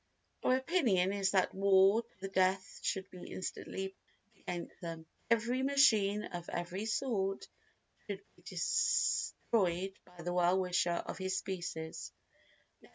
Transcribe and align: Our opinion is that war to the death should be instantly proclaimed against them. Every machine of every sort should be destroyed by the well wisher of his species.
Our 0.41 0.55
opinion 0.55 1.13
is 1.13 1.29
that 1.29 1.53
war 1.53 2.01
to 2.01 2.21
the 2.21 2.27
death 2.27 2.79
should 2.81 3.07
be 3.11 3.29
instantly 3.31 3.89
proclaimed 4.23 4.43
against 4.71 4.81
them. 4.81 5.05
Every 5.29 5.61
machine 5.61 6.23
of 6.23 6.49
every 6.49 6.87
sort 6.87 7.47
should 8.07 8.23
be 8.35 8.41
destroyed 8.41 9.93
by 10.03 10.23
the 10.23 10.33
well 10.33 10.59
wisher 10.59 11.03
of 11.05 11.19
his 11.19 11.37
species. 11.37 12.11